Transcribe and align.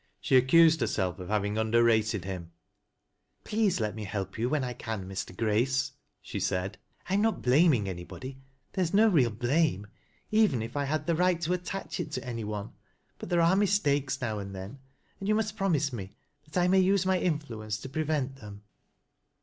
She 0.19 0.35
accused 0.35 0.81
herself 0.81 1.19
of 1.19 1.27
having 1.29 1.59
underrated 1.59 2.25
him. 2.25 2.49
"Please 3.43 3.79
let 3.79 3.93
me 3.93 4.03
help 4.05 4.35
you 4.35 4.49
when 4.49 4.63
I 4.63 4.73
can, 4.73 5.07
Mr. 5.07 5.37
Grace," 5.37 5.91
sl'e 6.25 6.41
said;" 6.41 6.79
I 7.07 7.13
am 7.13 7.21
not 7.21 7.43
blaming 7.43 7.87
anybody— 7.87 8.41
there 8.73 8.81
is 8.83 8.95
no 8.95 9.07
real 9.07 9.29
blame, 9.29 9.85
even 10.31 10.63
if 10.63 10.75
I 10.75 10.85
had 10.85 11.05
the 11.05 11.13
right 11.13 11.39
to 11.41 11.53
attach 11.53 11.99
it 11.99 12.11
to 12.13 12.27
a 12.27 12.33
ny 12.33 12.43
one; 12.43 12.71
but 13.19 13.29
there 13.29 13.41
are 13.41 13.55
mistakes 13.55 14.19
now 14.21 14.39
and 14.39 14.55
then, 14.55 14.79
and 15.19 15.29
you 15.29 15.35
must 15.35 15.55
promise 15.55 15.93
me 15.93 16.15
that 16.45 16.57
I 16.57 16.67
may 16.67 16.79
use 16.79 17.05
my 17.05 17.19
influence 17.19 17.77
to 17.81 17.87
prevent 17.87 18.37
fchem." 18.37 18.61